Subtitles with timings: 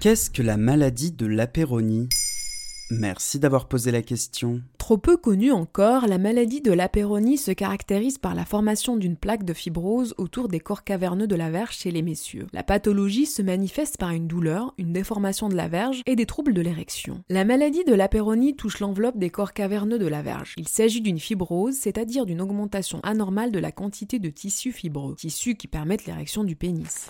[0.00, 2.08] Qu'est-ce que la maladie de l'apéronie?
[2.88, 4.62] Merci d'avoir posé la question.
[4.78, 9.42] Trop peu connue encore, la maladie de l'apéronie se caractérise par la formation d'une plaque
[9.42, 12.46] de fibrose autour des corps caverneux de la verge chez les messieurs.
[12.52, 16.54] La pathologie se manifeste par une douleur, une déformation de la verge et des troubles
[16.54, 17.24] de l'érection.
[17.28, 20.54] La maladie de l'apéronie touche l'enveloppe des corps caverneux de la verge.
[20.58, 25.56] Il s'agit d'une fibrose, c'est-à-dire d'une augmentation anormale de la quantité de tissu fibreux, tissus
[25.56, 27.08] qui permettent l'érection du pénis.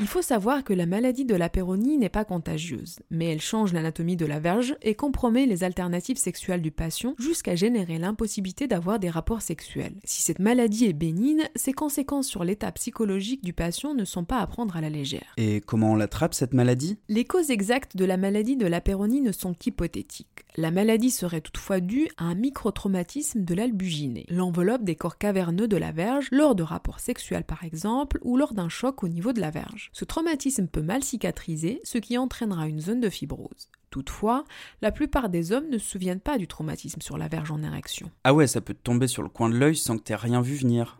[0.00, 4.16] Il faut savoir que la maladie de l'apéronie n'est pas contagieuse, mais elle change l'anatomie
[4.16, 9.08] de la verge et compromet les alternatives sexuelles du patient jusqu'à générer l'impossibilité d'avoir des
[9.08, 9.94] rapports sexuels.
[10.02, 14.40] Si cette maladie est bénigne, ses conséquences sur l'état psychologique du patient ne sont pas
[14.40, 15.32] à prendre à la légère.
[15.36, 16.98] Et comment on l'attrape cette maladie?
[17.08, 20.44] Les causes exactes de la maladie de l'apéronie ne sont qu'hypothétiques.
[20.56, 25.76] La maladie serait toutefois due à un microtraumatisme de l'albuginée, l'enveloppe des corps caverneux de
[25.76, 29.40] la verge lors de rapports sexuels par exemple ou lors d'un choc au niveau de
[29.40, 29.83] la verge.
[29.92, 33.68] Ce traumatisme peut mal cicatriser, ce qui entraînera une zone de fibrose.
[33.90, 34.44] Toutefois,
[34.82, 38.10] la plupart des hommes ne se souviennent pas du traumatisme sur la verge en érection.
[38.24, 40.40] Ah ouais, ça peut te tomber sur le coin de l'œil sans que t'aies rien
[40.40, 40.98] vu venir.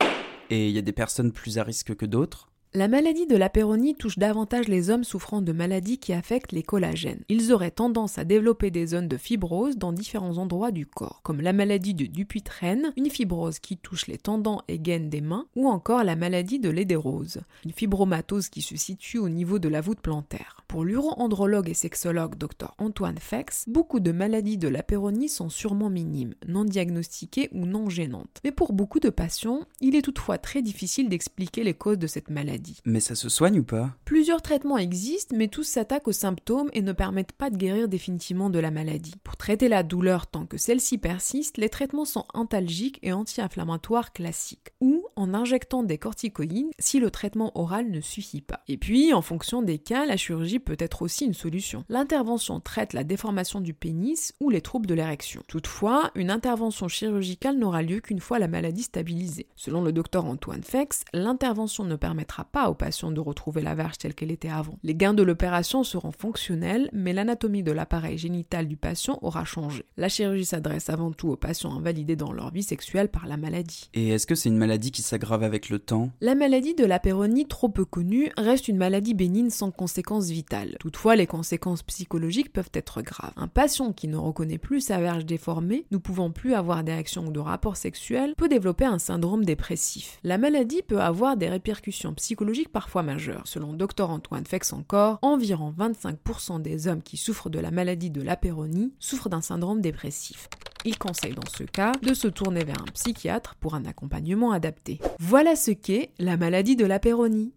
[0.50, 3.94] Et il y a des personnes plus à risque que d'autres la maladie de l'apéronie
[3.94, 7.22] touche davantage les hommes souffrant de maladies qui affectent les collagènes.
[7.28, 11.40] Ils auraient tendance à développer des zones de fibrose dans différents endroits du corps, comme
[11.40, 15.68] la maladie de Dupuytren, une fibrose qui touche les tendons et gaines des mains, ou
[15.68, 20.00] encore la maladie de l'édérose, une fibromatose qui se situe au niveau de la voûte
[20.00, 20.64] plantaire.
[20.66, 26.34] Pour l'uro-andrologue et sexologue Dr Antoine Fex, beaucoup de maladies de l'apéronie sont sûrement minimes,
[26.48, 28.40] non diagnostiquées ou non gênantes.
[28.42, 32.30] Mais pour beaucoup de patients, il est toutefois très difficile d'expliquer les causes de cette
[32.30, 32.63] maladie.
[32.84, 33.94] Mais ça se soigne ou pas?
[34.04, 38.50] Plusieurs traitements existent, mais tous s'attaquent aux symptômes et ne permettent pas de guérir définitivement
[38.50, 39.14] de la maladie.
[39.24, 44.72] Pour traiter la douleur tant que celle-ci persiste, les traitements sont antalgiques et anti-inflammatoires classiques,
[44.80, 48.60] ou en injectant des corticoïdes si le traitement oral ne suffit pas.
[48.68, 51.84] Et puis, en fonction des cas, la chirurgie peut être aussi une solution.
[51.88, 55.42] L'intervention traite la déformation du pénis ou les troubles de l'érection.
[55.46, 59.48] Toutefois, une intervention chirurgicale n'aura lieu qu'une fois la maladie stabilisée.
[59.56, 63.98] Selon le docteur Antoine Fex, l'intervention ne permettra pas aux patients de retrouver la verge
[63.98, 64.78] telle qu'elle était avant.
[64.82, 69.84] Les gains de l'opération seront fonctionnels, mais l'anatomie de l'appareil génital du patient aura changé.
[69.96, 73.88] La chirurgie s'adresse avant tout aux patients invalidés dans leur vie sexuelle par la maladie.
[73.94, 77.46] Et est-ce que c'est une maladie qui s'aggrave avec le temps La maladie de l'apéronie,
[77.46, 80.76] trop peu connue, reste une maladie bénigne sans conséquences vitales.
[80.80, 83.32] Toutefois, les conséquences psychologiques peuvent être graves.
[83.36, 87.30] Un patient qui ne reconnaît plus sa verge déformée, ne pouvant plus avoir d'érection ou
[87.30, 90.18] de rapport sexuel, peut développer un syndrome dépressif.
[90.24, 93.42] La maladie peut avoir des répercussions psychologiques parfois majeure.
[93.44, 98.22] Selon Dr Antoine Fex encore, environ 25% des hommes qui souffrent de la maladie de
[98.22, 100.48] l'apéronie souffrent d'un syndrome dépressif.
[100.86, 105.00] Il conseille dans ce cas de se tourner vers un psychiatre pour un accompagnement adapté.
[105.18, 107.54] Voilà ce qu'est la maladie de l'apéronie.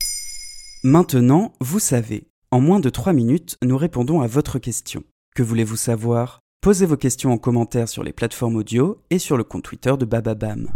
[0.84, 2.30] Maintenant, vous savez.
[2.52, 5.04] En moins de 3 minutes, nous répondons à votre question.
[5.36, 6.40] Que voulez-vous savoir?
[6.62, 10.06] Posez vos questions en commentaire sur les plateformes audio et sur le compte Twitter de.
[10.06, 10.70] Bababam.